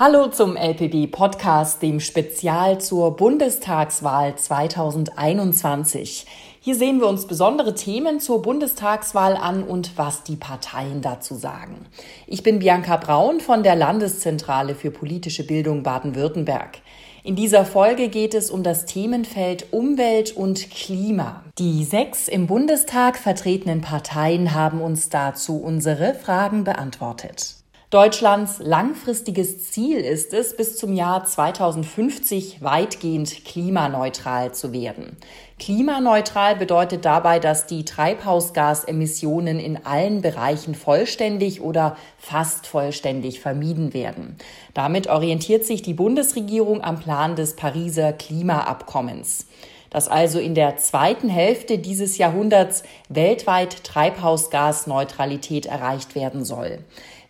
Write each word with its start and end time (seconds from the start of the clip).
Hallo 0.00 0.28
zum 0.28 0.56
LPB 0.56 1.10
Podcast, 1.10 1.82
dem 1.82 1.98
Spezial 1.98 2.80
zur 2.80 3.16
Bundestagswahl 3.16 4.36
2021. 4.36 6.24
Hier 6.60 6.76
sehen 6.76 7.00
wir 7.00 7.08
uns 7.08 7.26
besondere 7.26 7.74
Themen 7.74 8.20
zur 8.20 8.40
Bundestagswahl 8.40 9.36
an 9.36 9.64
und 9.64 9.98
was 9.98 10.22
die 10.22 10.36
Parteien 10.36 11.02
dazu 11.02 11.34
sagen. 11.34 11.84
Ich 12.28 12.44
bin 12.44 12.60
Bianca 12.60 12.96
Braun 12.96 13.40
von 13.40 13.64
der 13.64 13.74
Landeszentrale 13.74 14.76
für 14.76 14.92
politische 14.92 15.44
Bildung 15.44 15.82
Baden-Württemberg. 15.82 16.78
In 17.24 17.34
dieser 17.34 17.64
Folge 17.64 18.08
geht 18.08 18.34
es 18.34 18.52
um 18.52 18.62
das 18.62 18.86
Themenfeld 18.86 19.72
Umwelt 19.72 20.30
und 20.30 20.70
Klima. 20.70 21.42
Die 21.58 21.82
sechs 21.82 22.28
im 22.28 22.46
Bundestag 22.46 23.18
vertretenen 23.18 23.80
Parteien 23.80 24.54
haben 24.54 24.80
uns 24.80 25.08
dazu 25.08 25.60
unsere 25.60 26.14
Fragen 26.14 26.62
beantwortet. 26.62 27.57
Deutschlands 27.90 28.58
langfristiges 28.58 29.70
Ziel 29.70 29.96
ist 30.00 30.34
es, 30.34 30.54
bis 30.54 30.76
zum 30.76 30.92
Jahr 30.92 31.24
2050 31.24 32.62
weitgehend 32.62 33.46
klimaneutral 33.46 34.52
zu 34.52 34.74
werden. 34.74 35.16
Klimaneutral 35.58 36.56
bedeutet 36.56 37.06
dabei, 37.06 37.38
dass 37.38 37.64
die 37.64 37.86
Treibhausgasemissionen 37.86 39.58
in 39.58 39.86
allen 39.86 40.20
Bereichen 40.20 40.74
vollständig 40.74 41.62
oder 41.62 41.96
fast 42.18 42.66
vollständig 42.66 43.40
vermieden 43.40 43.94
werden. 43.94 44.36
Damit 44.74 45.06
orientiert 45.06 45.64
sich 45.64 45.80
die 45.80 45.94
Bundesregierung 45.94 46.84
am 46.84 47.00
Plan 47.00 47.36
des 47.36 47.56
Pariser 47.56 48.12
Klimaabkommens 48.12 49.46
dass 49.90 50.06
also 50.06 50.38
in 50.38 50.54
der 50.54 50.76
zweiten 50.76 51.30
Hälfte 51.30 51.78
dieses 51.78 52.18
Jahrhunderts 52.18 52.82
weltweit 53.08 53.84
Treibhausgasneutralität 53.84 55.64
erreicht 55.64 56.14
werden 56.14 56.44
soll. 56.44 56.80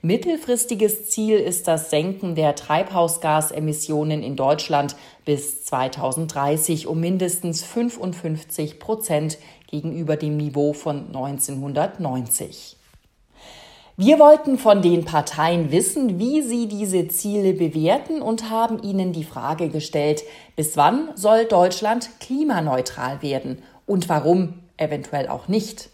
Mittelfristiges 0.00 1.10
Ziel 1.10 1.38
ist 1.38 1.66
das 1.66 1.90
Senken 1.90 2.36
der 2.36 2.54
Treibhausgasemissionen 2.54 4.22
in 4.22 4.36
Deutschland 4.36 4.94
bis 5.24 5.64
2030 5.64 6.86
um 6.86 7.00
mindestens 7.00 7.64
55 7.64 8.78
Prozent 8.78 9.38
gegenüber 9.66 10.16
dem 10.16 10.36
Niveau 10.36 10.72
von 10.72 11.08
1990. 11.08 12.76
Wir 13.96 14.20
wollten 14.20 14.56
von 14.56 14.82
den 14.82 15.04
Parteien 15.04 15.72
wissen, 15.72 16.20
wie 16.20 16.42
sie 16.42 16.68
diese 16.68 17.08
Ziele 17.08 17.52
bewerten 17.52 18.22
und 18.22 18.50
haben 18.50 18.80
ihnen 18.80 19.12
die 19.12 19.24
Frage 19.24 19.68
gestellt, 19.68 20.22
bis 20.54 20.76
wann 20.76 21.08
soll 21.16 21.46
Deutschland 21.46 22.08
klimaneutral 22.20 23.20
werden 23.20 23.62
und 23.84 24.08
warum 24.08 24.60
eventuell 24.76 25.26
auch 25.26 25.48
nicht. 25.48 25.90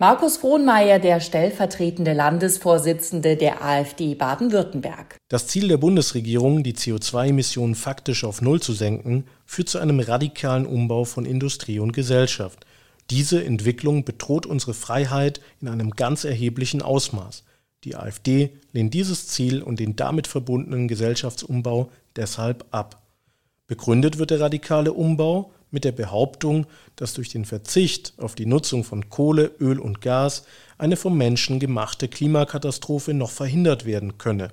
Markus 0.00 0.38
Frohnmeier, 0.38 0.98
der 0.98 1.20
stellvertretende 1.20 2.14
Landesvorsitzende 2.14 3.36
der 3.36 3.62
AfD 3.62 4.14
Baden-Württemberg. 4.14 5.18
Das 5.28 5.46
Ziel 5.46 5.68
der 5.68 5.76
Bundesregierung, 5.76 6.62
die 6.62 6.72
CO2-Emissionen 6.72 7.74
faktisch 7.74 8.24
auf 8.24 8.40
Null 8.40 8.62
zu 8.62 8.72
senken, 8.72 9.26
führt 9.44 9.68
zu 9.68 9.78
einem 9.78 10.00
radikalen 10.00 10.64
Umbau 10.64 11.04
von 11.04 11.26
Industrie 11.26 11.80
und 11.80 11.92
Gesellschaft. 11.92 12.64
Diese 13.10 13.44
Entwicklung 13.44 14.06
bedroht 14.06 14.46
unsere 14.46 14.72
Freiheit 14.72 15.42
in 15.60 15.68
einem 15.68 15.90
ganz 15.90 16.24
erheblichen 16.24 16.80
Ausmaß. 16.80 17.44
Die 17.84 17.94
AfD 17.94 18.52
lehnt 18.72 18.94
dieses 18.94 19.26
Ziel 19.26 19.62
und 19.62 19.80
den 19.80 19.96
damit 19.96 20.26
verbundenen 20.26 20.88
Gesellschaftsumbau 20.88 21.90
deshalb 22.16 22.64
ab. 22.70 23.02
Begründet 23.66 24.16
wird 24.16 24.30
der 24.30 24.40
radikale 24.40 24.94
Umbau 24.94 25.52
mit 25.70 25.84
der 25.84 25.92
Behauptung, 25.92 26.66
dass 26.96 27.14
durch 27.14 27.28
den 27.28 27.44
Verzicht 27.44 28.14
auf 28.16 28.34
die 28.34 28.46
Nutzung 28.46 28.84
von 28.84 29.08
Kohle, 29.08 29.52
Öl 29.60 29.78
und 29.78 30.00
Gas 30.00 30.44
eine 30.78 30.96
vom 30.96 31.16
Menschen 31.16 31.60
gemachte 31.60 32.08
Klimakatastrophe 32.08 33.14
noch 33.14 33.30
verhindert 33.30 33.84
werden 33.84 34.18
könne. 34.18 34.50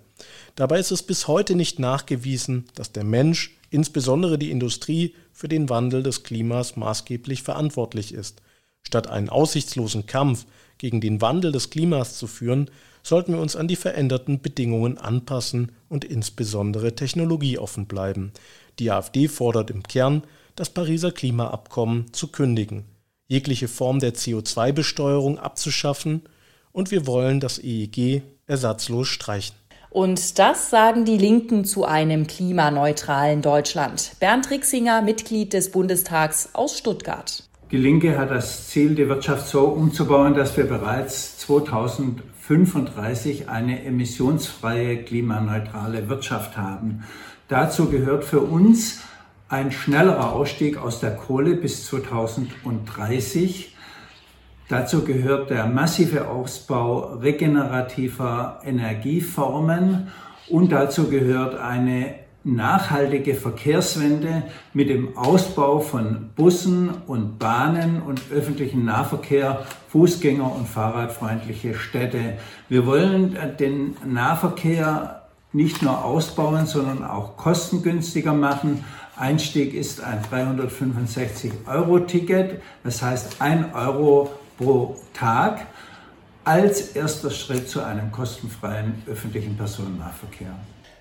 Dabei 0.56 0.80
ist 0.80 0.92
es 0.92 1.04
bis 1.04 1.28
heute 1.28 1.56
nicht 1.56 1.80
nachgewiesen, 1.80 2.66
dass 2.76 2.92
der 2.92 3.04
Mensch, 3.04 3.56
insbesondere 3.70 4.38
die 4.38 4.52
Industrie, 4.52 5.14
für 5.32 5.48
den 5.48 5.70
Wandel 5.70 6.04
des 6.04 6.24
Klimas 6.24 6.76
maßgeblich 6.76 7.44
verantwortlich 7.44 8.14
ist. 8.14 8.42
Statt 8.82 9.08
einen 9.08 9.30
aussichtslosen 9.30 10.06
Kampf 10.06 10.46
gegen 10.78 11.02
den 11.02 11.22
Wandel 11.22 11.52
des 11.52 11.70
Klimas 11.70 12.18
zu 12.18 12.28
führen, 12.28 12.70
sollten 13.04 13.34
wir 13.34 13.42
uns 13.42 13.56
an 13.56 13.68
die 13.68 13.76
veränderten 13.76 14.42
Bedingungen 14.42 14.98
anpassen 14.98 15.72
und 15.90 16.04
insbesondere 16.04 16.94
technologieoffen 16.94 17.86
bleiben. 17.86 18.34
Die 18.80 18.92
AfD 18.92 19.28
fordert 19.28 19.72
im 19.72 19.84
Kern, 19.84 20.24
das 20.58 20.72
Pariser 20.72 21.12
Klimaabkommen 21.12 22.12
zu 22.14 22.28
kündigen, 22.28 22.84
jegliche 23.28 23.70
Form 23.70 24.00
der 24.00 24.16
CO2-Besteuerung 24.16 25.38
abzuschaffen 25.38 26.24
und 26.72 26.90
wir 26.92 27.08
wollen 27.08 27.40
das 27.40 27.60
EEG 27.60 28.24
ersatzlos 28.48 29.08
streichen. 29.08 29.56
Und 29.90 30.40
das 30.40 30.70
sagen 30.70 31.06
die 31.06 31.18
Linken 31.18 31.64
zu 31.64 31.86
einem 31.86 32.28
klimaneutralen 32.28 33.42
Deutschland. 33.42 34.12
Bernd 34.20 34.50
Rixinger, 34.50 35.02
Mitglied 35.02 35.54
des 35.54 35.72
Bundestags 35.72 36.50
aus 36.54 36.78
Stuttgart. 36.78 37.44
Die 37.72 37.78
Linke 37.78 38.18
hat 38.18 38.32
das 38.32 38.68
Ziel, 38.68 38.96
die 38.96 39.08
Wirtschaft 39.08 39.48
so 39.48 39.66
umzubauen, 39.66 40.34
dass 40.34 40.58
wir 40.58 40.66
bereits 40.66 41.38
2035 41.40 43.48
eine 43.48 43.84
emissionsfreie, 43.84 45.04
klimaneutrale 45.04 46.10
Wirtschaft 46.10 46.58
haben. 46.58 47.04
Dazu 47.48 47.90
gehört 47.90 48.24
für 48.24 48.42
uns 48.42 49.02
ein 49.50 49.72
schnellerer 49.72 50.34
Ausstieg 50.34 50.78
aus 50.78 51.00
der 51.00 51.16
Kohle 51.16 51.56
bis 51.56 51.86
2030. 51.86 53.76
Dazu 54.68 55.06
gehört 55.06 55.50
der 55.50 55.66
massive 55.68 56.28
Ausbau 56.28 57.16
regenerativer 57.22 58.62
Energieformen 58.66 60.12
und 60.50 60.72
dazu 60.72 61.10
gehört 61.10 61.56
eine 61.56 62.16
nachhaltige 62.44 63.36
Verkehrswende 63.36 64.44
mit 64.74 64.90
dem 64.90 65.18
Ausbau 65.18 65.80
von 65.80 66.30
Bussen 66.36 66.90
und 67.08 67.40
Bahnen 67.40 68.02
und 68.02 68.22
öffentlichen 68.32 68.86
Nahverkehr, 68.86 69.66
Fußgänger- 69.94 70.56
und 70.56 70.68
Fahrradfreundliche 70.68 71.74
Städte. 71.76 72.38
Wir 72.70 72.86
wollen 72.86 73.38
den 73.60 73.96
Nahverkehr 74.06 75.24
nicht 75.54 75.82
nur 75.82 76.04
ausbauen, 76.04 76.66
sondern 76.66 77.04
auch 77.04 77.38
kostengünstiger 77.38 78.34
machen. 78.34 78.84
Einstieg 79.18 79.74
ist 79.74 80.02
ein 80.02 80.22
365-Euro-Ticket, 80.24 82.62
das 82.84 83.02
heißt 83.02 83.42
1 83.42 83.74
Euro 83.74 84.30
pro 84.58 84.98
Tag 85.14 85.66
als 86.44 86.92
erster 86.92 87.32
Schritt 87.32 87.70
zu 87.70 87.84
einem 87.84 88.12
kostenfreien 88.12 89.02
öffentlichen 89.08 89.58
Personennahverkehr. 89.58 90.54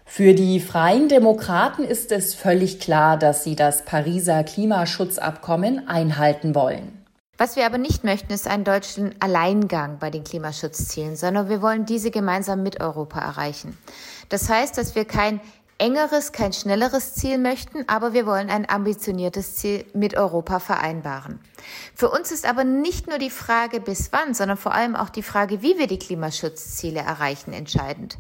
Für 0.04 0.34
die 0.34 0.60
Freien 0.60 1.08
Demokraten 1.08 1.84
ist 1.84 2.10
es 2.10 2.34
völlig 2.34 2.80
klar, 2.80 3.18
dass 3.18 3.44
sie 3.44 3.54
das 3.54 3.84
Pariser 3.84 4.42
Klimaschutzabkommen 4.44 5.86
einhalten 5.88 6.54
wollen. 6.54 6.96
Was 7.38 7.56
wir 7.56 7.66
aber 7.66 7.76
nicht 7.76 8.02
möchten, 8.02 8.32
ist 8.32 8.48
einen 8.48 8.64
deutschen 8.64 9.14
Alleingang 9.20 9.98
bei 9.98 10.08
den 10.08 10.24
Klimaschutzzielen, 10.24 11.16
sondern 11.16 11.50
wir 11.50 11.60
wollen 11.60 11.84
diese 11.84 12.10
gemeinsam 12.10 12.62
mit 12.62 12.80
Europa 12.80 13.20
erreichen. 13.20 13.76
Das 14.30 14.48
heißt, 14.48 14.78
dass 14.78 14.94
wir 14.94 15.04
kein 15.04 15.40
engeres, 15.78 16.32
kein 16.32 16.52
schnelleres 16.52 17.14
Ziel 17.14 17.38
möchten, 17.38 17.88
aber 17.88 18.12
wir 18.12 18.26
wollen 18.26 18.50
ein 18.50 18.68
ambitioniertes 18.68 19.56
Ziel 19.56 19.84
mit 19.92 20.16
Europa 20.16 20.58
vereinbaren. 20.58 21.40
Für 21.94 22.10
uns 22.10 22.32
ist 22.32 22.46
aber 22.46 22.64
nicht 22.64 23.08
nur 23.08 23.18
die 23.18 23.30
Frage 23.30 23.80
bis 23.80 24.12
wann, 24.12 24.34
sondern 24.34 24.56
vor 24.56 24.72
allem 24.72 24.96
auch 24.96 25.10
die 25.10 25.22
Frage, 25.22 25.62
wie 25.62 25.78
wir 25.78 25.86
die 25.86 25.98
Klimaschutzziele 25.98 27.00
erreichen, 27.00 27.52
entscheidend. 27.52 28.18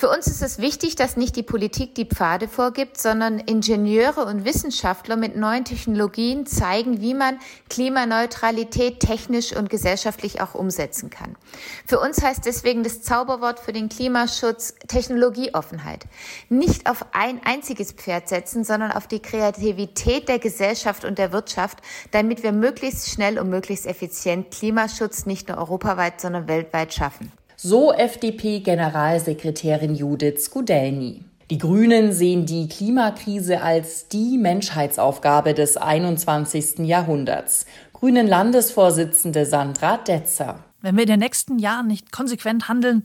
Für 0.00 0.08
uns 0.08 0.28
ist 0.28 0.40
es 0.40 0.58
wichtig, 0.60 0.96
dass 0.96 1.18
nicht 1.18 1.36
die 1.36 1.42
Politik 1.42 1.94
die 1.94 2.06
Pfade 2.06 2.48
vorgibt, 2.48 2.98
sondern 2.98 3.38
Ingenieure 3.38 4.24
und 4.24 4.46
Wissenschaftler 4.46 5.14
mit 5.14 5.36
neuen 5.36 5.66
Technologien 5.66 6.46
zeigen, 6.46 7.02
wie 7.02 7.12
man 7.12 7.38
Klimaneutralität 7.68 9.00
technisch 9.00 9.54
und 9.54 9.68
gesellschaftlich 9.68 10.40
auch 10.40 10.54
umsetzen 10.54 11.10
kann. 11.10 11.36
Für 11.84 12.00
uns 12.00 12.22
heißt 12.22 12.46
deswegen 12.46 12.82
das 12.82 13.02
Zauberwort 13.02 13.60
für 13.60 13.74
den 13.74 13.90
Klimaschutz 13.90 14.72
Technologieoffenheit. 14.88 16.06
Nicht 16.48 16.88
auf 16.88 17.04
ein 17.12 17.38
einziges 17.44 17.92
Pferd 17.92 18.26
setzen, 18.26 18.64
sondern 18.64 18.92
auf 18.92 19.06
die 19.06 19.20
Kreativität 19.20 20.30
der 20.30 20.38
Gesellschaft 20.38 21.04
und 21.04 21.18
der 21.18 21.32
Wirtschaft, 21.32 21.80
damit 22.10 22.42
wir 22.42 22.52
möglichst 22.52 23.10
schnell 23.10 23.38
und 23.38 23.50
möglichst 23.50 23.84
effizient 23.84 24.50
Klimaschutz 24.50 25.26
nicht 25.26 25.48
nur 25.48 25.58
europaweit, 25.58 26.22
sondern 26.22 26.48
weltweit 26.48 26.94
schaffen. 26.94 27.30
So 27.62 27.92
FDP-Generalsekretärin 27.92 29.94
Judith 29.94 30.44
Skudelny. 30.44 31.22
Die 31.50 31.58
Grünen 31.58 32.14
sehen 32.14 32.46
die 32.46 32.68
Klimakrise 32.68 33.60
als 33.60 34.08
die 34.08 34.38
Menschheitsaufgabe 34.38 35.52
des 35.52 35.76
21. 35.76 36.78
Jahrhunderts. 36.78 37.66
Grünen 37.92 38.26
Landesvorsitzende 38.26 39.44
Sandra 39.44 39.98
Detzer. 39.98 40.64
Wenn 40.80 40.96
wir 40.96 41.02
in 41.02 41.10
den 41.10 41.20
nächsten 41.20 41.58
Jahren 41.58 41.88
nicht 41.88 42.12
konsequent 42.12 42.70
handeln, 42.70 43.02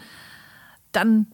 dann 0.93 1.27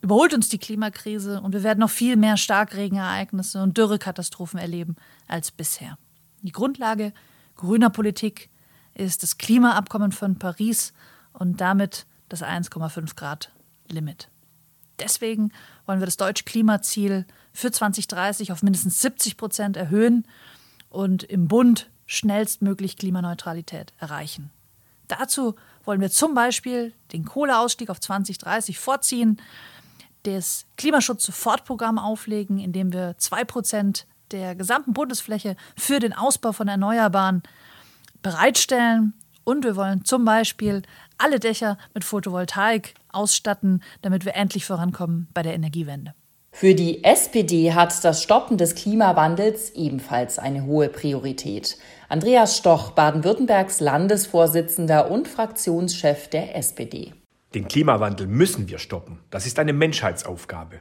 überholt 0.00 0.32
uns 0.32 0.48
die 0.48 0.56
Klimakrise 0.56 1.42
und 1.42 1.52
wir 1.52 1.64
werden 1.64 1.80
noch 1.80 1.90
viel 1.90 2.16
mehr 2.16 2.38
Starkregenereignisse 2.38 3.62
und 3.62 3.76
Dürrekatastrophen 3.76 4.58
erleben 4.58 4.96
als 5.28 5.50
bisher. 5.50 5.98
Die 6.40 6.52
Grundlage 6.52 7.12
grüner 7.56 7.90
Politik 7.90 8.48
ist 8.94 9.22
das 9.22 9.36
Klimaabkommen 9.36 10.12
von 10.12 10.38
Paris 10.38 10.94
und 11.34 11.60
damit 11.60 12.06
das 12.28 12.42
1,5 12.42 13.16
Grad 13.16 13.50
Limit. 13.88 14.28
Deswegen 14.98 15.52
wollen 15.86 16.00
wir 16.00 16.06
das 16.06 16.16
deutsche 16.16 16.44
Klimaziel 16.44 17.26
für 17.52 17.70
2030 17.70 18.52
auf 18.52 18.62
mindestens 18.62 19.00
70 19.00 19.36
Prozent 19.36 19.76
erhöhen 19.76 20.26
und 20.88 21.24
im 21.24 21.48
Bund 21.48 21.90
schnellstmöglich 22.06 22.96
Klimaneutralität 22.96 23.92
erreichen. 23.98 24.50
Dazu 25.08 25.54
wollen 25.84 26.00
wir 26.00 26.10
zum 26.10 26.34
Beispiel 26.34 26.92
den 27.12 27.24
Kohleausstieg 27.24 27.90
auf 27.90 28.00
2030 28.00 28.78
vorziehen, 28.78 29.40
das 30.22 30.64
Klimaschutz-Sofortprogramm 30.76 31.98
auflegen, 31.98 32.58
indem 32.58 32.92
wir 32.92 33.16
2% 33.18 34.04
der 34.30 34.54
gesamten 34.54 34.94
Bundesfläche 34.94 35.56
für 35.76 35.98
den 35.98 36.14
Ausbau 36.14 36.52
von 36.52 36.68
Erneuerbaren 36.68 37.42
bereitstellen. 38.22 39.12
Und 39.44 39.64
wir 39.64 39.76
wollen 39.76 40.04
zum 40.04 40.24
Beispiel 40.24 40.82
alle 41.18 41.38
Dächer 41.38 41.78
mit 41.92 42.04
Photovoltaik 42.04 42.94
ausstatten, 43.12 43.82
damit 44.02 44.24
wir 44.24 44.34
endlich 44.34 44.64
vorankommen 44.64 45.28
bei 45.34 45.42
der 45.42 45.54
Energiewende. 45.54 46.14
Für 46.50 46.74
die 46.74 47.02
SPD 47.02 47.72
hat 47.72 48.04
das 48.04 48.22
Stoppen 48.22 48.58
des 48.58 48.76
Klimawandels 48.76 49.70
ebenfalls 49.70 50.38
eine 50.38 50.64
hohe 50.64 50.88
Priorität. 50.88 51.76
Andreas 52.08 52.56
Stoch, 52.56 52.92
Baden-Württembergs 52.92 53.80
Landesvorsitzender 53.80 55.10
und 55.10 55.26
Fraktionschef 55.26 56.28
der 56.28 56.54
SPD. 56.56 57.12
Den 57.54 57.66
Klimawandel 57.66 58.28
müssen 58.28 58.68
wir 58.68 58.78
stoppen. 58.78 59.18
Das 59.30 59.46
ist 59.46 59.58
eine 59.58 59.72
Menschheitsaufgabe. 59.72 60.80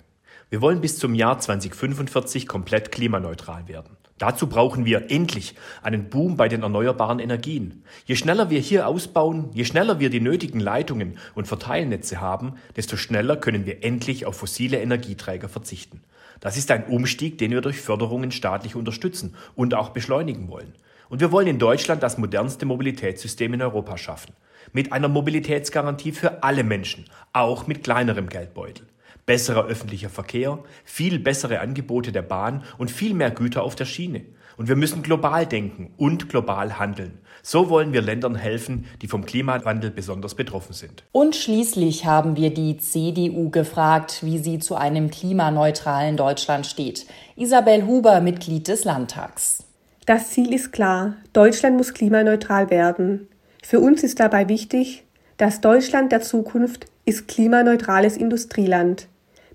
Wir 0.49 0.61
wollen 0.61 0.81
bis 0.81 0.99
zum 0.99 1.15
Jahr 1.15 1.39
2045 1.39 2.47
komplett 2.47 2.91
klimaneutral 2.91 3.67
werden. 3.67 3.97
Dazu 4.19 4.47
brauchen 4.47 4.85
wir 4.85 5.09
endlich 5.09 5.55
einen 5.81 6.09
Boom 6.09 6.37
bei 6.37 6.47
den 6.47 6.61
erneuerbaren 6.61 7.19
Energien. 7.19 7.83
Je 8.05 8.15
schneller 8.15 8.49
wir 8.49 8.59
hier 8.59 8.87
ausbauen, 8.87 9.49
je 9.53 9.65
schneller 9.65 9.99
wir 9.99 10.09
die 10.09 10.21
nötigen 10.21 10.59
Leitungen 10.59 11.17
und 11.33 11.47
Verteilnetze 11.47 12.21
haben, 12.21 12.53
desto 12.75 12.95
schneller 12.95 13.35
können 13.35 13.65
wir 13.65 13.83
endlich 13.83 14.25
auf 14.25 14.37
fossile 14.37 14.79
Energieträger 14.79 15.49
verzichten. 15.49 16.01
Das 16.39 16.55
ist 16.55 16.69
ein 16.71 16.85
Umstieg, 16.85 17.37
den 17.39 17.51
wir 17.51 17.61
durch 17.61 17.81
Förderungen 17.81 18.31
staatlich 18.31 18.75
unterstützen 18.75 19.35
und 19.55 19.73
auch 19.73 19.89
beschleunigen 19.89 20.47
wollen. 20.49 20.75
Und 21.09 21.19
wir 21.19 21.31
wollen 21.31 21.47
in 21.47 21.59
Deutschland 21.59 22.03
das 22.03 22.17
modernste 22.17 22.65
Mobilitätssystem 22.65 23.53
in 23.55 23.61
Europa 23.61 23.97
schaffen. 23.97 24.33
Mit 24.71 24.93
einer 24.93 25.07
Mobilitätsgarantie 25.09 26.11
für 26.11 26.43
alle 26.43 26.63
Menschen, 26.63 27.05
auch 27.33 27.67
mit 27.67 27.83
kleinerem 27.83 28.29
Geldbeutel 28.29 28.85
besserer 29.25 29.65
öffentlicher 29.65 30.09
Verkehr, 30.09 30.59
viel 30.83 31.19
bessere 31.19 31.59
Angebote 31.59 32.11
der 32.11 32.21
Bahn 32.21 32.63
und 32.77 32.91
viel 32.91 33.13
mehr 33.13 33.31
Güter 33.31 33.63
auf 33.63 33.75
der 33.75 33.85
Schiene. 33.85 34.25
Und 34.57 34.67
wir 34.67 34.75
müssen 34.75 35.01
global 35.01 35.45
denken 35.45 35.91
und 35.97 36.29
global 36.29 36.77
handeln. 36.77 37.19
So 37.41 37.69
wollen 37.69 37.91
wir 37.91 38.01
Ländern 38.01 38.35
helfen, 38.35 38.85
die 39.01 39.07
vom 39.07 39.25
Klimawandel 39.25 39.89
besonders 39.89 40.35
betroffen 40.35 40.73
sind. 40.73 41.03
Und 41.11 41.35
schließlich 41.35 42.05
haben 42.05 42.37
wir 42.37 42.53
die 42.53 42.77
CDU 42.77 43.49
gefragt, 43.49 44.19
wie 44.21 44.37
sie 44.37 44.59
zu 44.59 44.75
einem 44.75 45.09
klimaneutralen 45.09 46.17
Deutschland 46.17 46.67
steht. 46.67 47.07
Isabel 47.35 47.85
Huber, 47.85 48.21
Mitglied 48.21 48.67
des 48.67 48.83
Landtags. 48.83 49.63
Das 50.05 50.29
Ziel 50.29 50.53
ist 50.53 50.71
klar. 50.71 51.15
Deutschland 51.33 51.77
muss 51.77 51.93
klimaneutral 51.93 52.69
werden. 52.69 53.27
Für 53.63 53.79
uns 53.79 54.03
ist 54.03 54.19
dabei 54.19 54.49
wichtig, 54.49 55.03
dass 55.37 55.61
Deutschland 55.61 56.11
der 56.11 56.21
Zukunft 56.21 56.85
ist 57.05 57.27
klimaneutrales 57.27 58.17
Industrieland. 58.17 59.07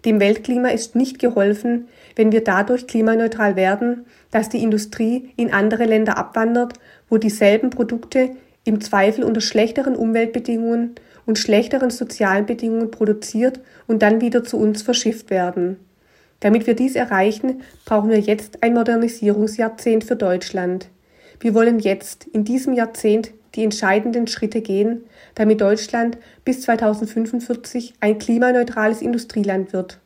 Dem 0.04 0.20
Weltklima 0.20 0.68
ist 0.68 0.94
nicht 0.94 1.18
geholfen, 1.18 1.88
wenn 2.16 2.32
wir 2.32 2.44
dadurch 2.44 2.86
klimaneutral 2.86 3.56
werden, 3.56 4.06
dass 4.30 4.48
die 4.48 4.62
Industrie 4.62 5.30
in 5.36 5.52
andere 5.52 5.84
Länder 5.84 6.16
abwandert, 6.18 6.74
wo 7.08 7.16
dieselben 7.18 7.70
Produkte 7.70 8.30
im 8.64 8.80
Zweifel 8.80 9.24
unter 9.24 9.40
schlechteren 9.40 9.96
Umweltbedingungen 9.96 10.94
und 11.26 11.38
schlechteren 11.38 11.90
sozialen 11.90 12.46
Bedingungen 12.46 12.90
produziert 12.90 13.60
und 13.86 14.02
dann 14.02 14.20
wieder 14.20 14.44
zu 14.44 14.58
uns 14.58 14.82
verschifft 14.82 15.30
werden. 15.30 15.76
Damit 16.40 16.66
wir 16.66 16.74
dies 16.74 16.94
erreichen, 16.94 17.62
brauchen 17.84 18.10
wir 18.10 18.20
jetzt 18.20 18.62
ein 18.62 18.74
Modernisierungsjahrzehnt 18.74 20.04
für 20.04 20.16
Deutschland. 20.16 20.88
Wir 21.40 21.54
wollen 21.54 21.80
jetzt 21.80 22.26
in 22.26 22.44
diesem 22.44 22.74
Jahrzehnt 22.74 23.32
die 23.58 23.64
entscheidenden 23.64 24.28
Schritte 24.28 24.60
gehen, 24.60 25.02
damit 25.34 25.60
Deutschland 25.60 26.16
bis 26.44 26.60
2045 26.60 27.94
ein 27.99 28.19
klimaneutrales 28.19 29.02
Industrieland 29.02 29.72
wird. 29.72 29.99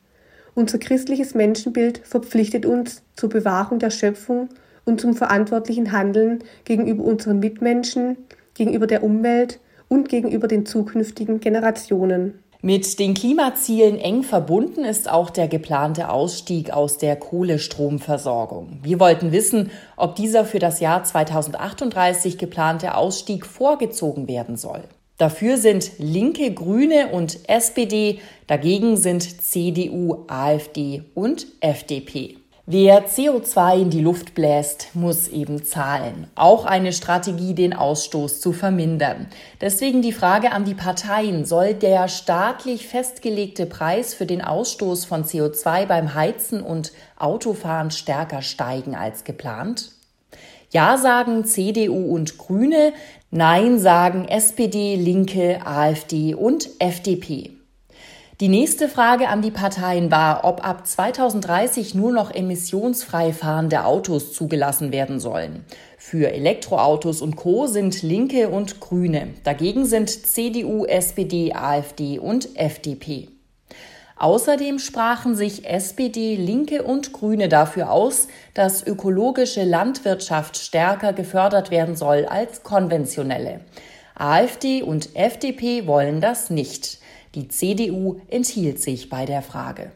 Unser 0.54 0.78
christliches 0.78 1.34
Menschenbild 1.34 1.99
verpflichtet 2.02 2.64
uns 2.64 3.02
zur 3.14 3.28
Bewahrung 3.28 3.78
der 3.78 3.90
Schöpfung 3.90 4.49
und 4.87 5.02
zum 5.02 5.14
verantwortlichen 5.14 5.93
Handeln 5.93 6.43
gegenüber 6.64 7.04
unseren 7.04 7.40
Mitmenschen, 7.40 8.16
gegenüber 8.54 8.87
der 8.87 9.04
Umwelt 9.04 9.60
und 9.88 10.08
gegenüber 10.08 10.49
den 10.49 10.64
zukünftigen 10.64 11.38
Generationen. 11.40 12.38
Mit 12.64 13.00
den 13.00 13.14
Klimazielen 13.14 13.99
eng 13.99 14.23
verbunden 14.23 14.85
ist 14.85 15.11
auch 15.11 15.31
der 15.31 15.49
geplante 15.49 16.09
Ausstieg 16.09 16.70
aus 16.70 16.97
der 16.97 17.17
Kohlestromversorgung. 17.17 18.79
Wir 18.85 19.00
wollten 19.00 19.32
wissen, 19.32 19.73
ob 19.97 20.14
dieser 20.14 20.44
für 20.44 20.61
das 20.61 20.79
Jahr 20.79 21.03
2038 21.03 22.38
geplante 22.38 22.94
Ausstieg 22.94 23.47
vorgezogen 23.47 24.29
werden 24.29 24.56
soll. 24.56 24.85
Dafür 25.19 25.56
sind 25.56 25.91
Linke, 25.99 26.55
Grüne 26.55 27.09
und 27.09 27.49
SPD, 27.49 28.20
dagegen 28.47 28.97
sind 28.97 29.43
CDU, 29.43 30.25
AfD 30.29 31.03
und 31.17 31.49
FDP. 31.59 32.37
Wer 32.67 33.09
CO2 33.09 33.81
in 33.81 33.91
die 33.91 34.00
Luft 34.00 34.35
bläst, 34.35 34.91
muss 34.94 35.26
eben 35.26 35.64
zahlen. 35.64 36.29
Auch 36.37 36.64
eine 36.64 36.93
Strategie, 36.93 37.55
den 37.55 37.73
Ausstoß 37.73 38.41
zu 38.41 38.53
vermindern. 38.53 39.26
Deswegen 39.61 40.00
die 40.00 40.12
Frage 40.12 40.53
an 40.53 40.64
die 40.64 40.76
Parteien, 40.76 41.44
soll 41.44 41.75
der 41.75 42.06
staatlich 42.06 42.87
festgelegte 42.87 43.67
Preis 43.67 44.14
für 44.14 44.26
den 44.26 44.43
Ausstoß 44.43 45.05
von 45.06 45.25
CO2 45.25 45.87
beim 45.87 46.14
Heizen 46.14 46.62
und 46.62 46.93
Autofahren 47.19 47.91
stärker 47.91 48.43
steigen 48.43 48.94
als 48.94 49.25
geplant? 49.25 49.91
Ja 50.70 50.99
sagen 50.99 51.44
CDU 51.44 52.14
und 52.14 52.38
Grüne, 52.38 52.93
Nein 53.32 53.81
sagen 53.81 54.29
SPD, 54.29 54.94
Linke, 54.94 55.67
AfD 55.67 56.37
und 56.37 56.69
FDP. 56.79 57.50
Die 58.42 58.48
nächste 58.48 58.88
Frage 58.88 59.28
an 59.28 59.40
die 59.40 59.52
Parteien 59.52 60.10
war, 60.10 60.42
ob 60.42 60.66
ab 60.66 60.84
2030 60.84 61.94
nur 61.94 62.10
noch 62.10 62.34
emissionsfrei 62.34 63.32
fahrende 63.32 63.84
Autos 63.84 64.32
zugelassen 64.32 64.90
werden 64.90 65.20
sollen. 65.20 65.64
Für 65.96 66.32
Elektroautos 66.32 67.22
und 67.22 67.36
Co 67.36 67.68
sind 67.68 68.02
Linke 68.02 68.48
und 68.48 68.80
Grüne. 68.80 69.28
Dagegen 69.44 69.84
sind 69.84 70.10
CDU, 70.10 70.84
SPD, 70.86 71.52
AfD 71.54 72.18
und 72.18 72.58
FDP. 72.58 73.28
Außerdem 74.16 74.80
sprachen 74.80 75.37
sich 75.37 75.64
SPD, 75.64 76.34
Linke 76.34 76.82
und 76.82 77.12
Grüne 77.12 77.49
dafür 77.49 77.92
aus, 77.92 78.26
dass 78.54 78.84
ökologische 78.84 79.62
Landwirtschaft 79.62 80.56
stärker 80.56 81.12
gefördert 81.12 81.70
werden 81.70 81.94
soll 81.94 82.26
als 82.26 82.64
konventionelle. 82.64 83.61
AfD 84.16 84.82
und 84.82 85.14
FDP 85.14 85.87
wollen 85.87 86.20
das 86.20 86.50
nicht. 86.50 86.99
Die 87.34 87.48
CDU 87.48 88.20
enthielt 88.28 88.80
sich 88.80 89.08
bei 89.08 89.24
der 89.24 89.42
Frage. 89.42 89.92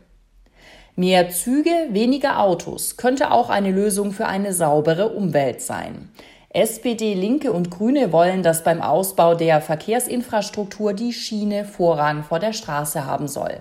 Mehr 0.94 1.28
Züge, 1.28 1.88
weniger 1.90 2.40
Autos 2.40 2.96
könnte 2.96 3.30
auch 3.30 3.50
eine 3.50 3.70
Lösung 3.70 4.12
für 4.12 4.26
eine 4.26 4.54
saubere 4.54 5.10
Umwelt 5.10 5.60
sein. 5.60 6.10
SPD, 6.48 7.12
Linke 7.12 7.52
und 7.52 7.70
Grüne 7.70 8.12
wollen, 8.12 8.42
dass 8.42 8.64
beim 8.64 8.80
Ausbau 8.80 9.34
der 9.34 9.60
Verkehrsinfrastruktur 9.60 10.94
die 10.94 11.12
Schiene 11.12 11.66
Vorrang 11.66 12.24
vor 12.24 12.38
der 12.38 12.54
Straße 12.54 13.04
haben 13.04 13.28
soll. 13.28 13.58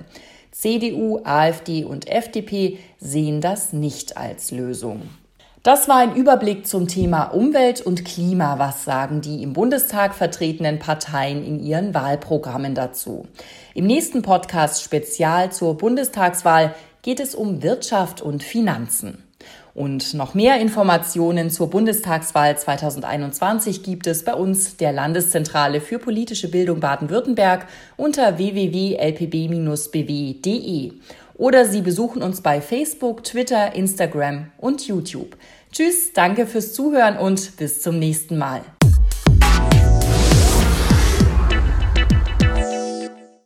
CDU, 0.51 1.19
AfD 1.25 1.83
und 1.83 2.07
FDP 2.07 2.79
sehen 2.97 3.41
das 3.41 3.73
nicht 3.73 4.15
als 4.15 4.51
Lösung. 4.51 5.01
Das 5.65 5.87
war 5.89 5.97
ein 5.97 6.15
Überblick 6.15 6.67
zum 6.67 6.87
Thema 6.87 7.23
Umwelt 7.23 7.81
und 7.81 8.05
Klima. 8.05 8.59
Was 8.59 8.85
sagen 8.85 9.21
die 9.21 9.41
im 9.41 9.53
Bundestag 9.53 10.13
vertretenen 10.13 10.77
Parteien 10.77 11.43
in 11.43 11.59
ihren 11.59 11.95
Wahlprogrammen 11.95 12.75
dazu? 12.75 13.25
Im 13.73 13.87
nächsten 13.87 14.21
Podcast 14.21 14.83
Spezial 14.83 15.51
zur 15.51 15.75
Bundestagswahl 15.75 16.75
geht 17.01 17.19
es 17.19 17.33
um 17.33 17.63
Wirtschaft 17.63 18.21
und 18.21 18.43
Finanzen. 18.43 19.23
Und 19.73 20.13
noch 20.13 20.35
mehr 20.35 20.61
Informationen 20.61 21.49
zur 21.49 21.71
Bundestagswahl 21.71 22.55
2021 22.55 23.81
gibt 23.81 24.05
es 24.05 24.23
bei 24.23 24.35
uns 24.35 24.77
der 24.77 24.93
Landeszentrale 24.93 25.81
für 25.81 25.97
politische 25.97 26.51
Bildung 26.51 26.79
Baden-Württemberg 26.79 27.65
unter 27.97 28.37
www.lpb-bw.de 28.37 28.93
oder 31.37 31.65
Sie 31.65 31.81
besuchen 31.81 32.21
uns 32.21 32.41
bei 32.41 32.61
Facebook, 32.61 33.23
Twitter, 33.23 33.75
Instagram 33.75 34.51
und 34.57 34.87
YouTube. 34.87 35.37
Tschüss, 35.71 36.13
danke 36.13 36.47
fürs 36.47 36.73
Zuhören 36.73 37.17
und 37.17 37.57
bis 37.57 37.81
zum 37.81 37.99
nächsten 37.99 38.37
Mal. 38.37 38.61